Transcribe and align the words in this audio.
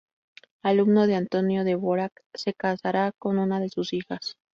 Alumno 0.63 1.05
de 1.07 1.15
Antonín 1.15 1.63
Dvořák, 1.65 2.11
se 2.37 2.53
casará 2.53 3.11
con 3.19 3.37
una 3.37 3.59
de 3.59 3.69
sus 3.69 3.93
hijas. 3.93 4.35